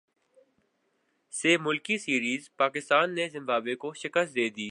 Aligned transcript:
سہ 1.33 1.57
ملکی 1.61 1.97
سیریزپاکستان 1.97 3.15
نے 3.15 3.29
زمبابوے 3.29 3.75
کو 3.75 3.93
شکست 3.93 4.35
دیدی 4.35 4.59